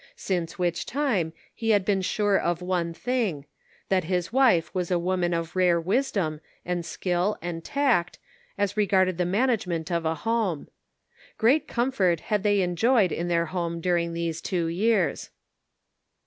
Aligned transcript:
Since 0.15 0.57
which 0.57 0.87
time 0.87 1.31
he 1.53 1.69
had 1.69 1.85
been 1.85 2.01
sure 2.01 2.35
of 2.35 2.59
one 2.59 2.91
thing, 2.91 3.45
that 3.89 4.05
his 4.05 4.29
404 4.29 4.33
The 4.33 4.33
Pocket 4.33 4.71
Measure. 4.71 4.71
wife 4.71 4.75
was 4.75 4.91
a 4.91 5.05
woman 5.05 5.33
of 5.35 5.55
rare 5.55 5.79
wisdom 5.79 6.41
and 6.65 6.83
skill 6.83 7.37
and 7.39 7.63
tact, 7.63 8.17
as 8.57 8.75
regarded 8.75 9.19
the 9.19 9.25
management 9.27 9.91
of 9.91 10.03
a 10.03 10.15
home. 10.15 10.69
Great 11.37 11.67
comfort 11.67 12.19
had 12.31 12.41
they 12.41 12.61
enjoyed 12.63 13.11
in 13.11 13.27
their 13.27 13.45
home 13.45 13.79
during 13.79 14.13
these 14.13 14.41
two 14.41 14.65
years. 14.65 15.29